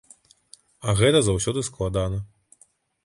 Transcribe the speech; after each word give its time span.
А 0.87 0.95
гэта 1.01 1.19
заўсёды 1.27 1.65
складана. 1.71 2.19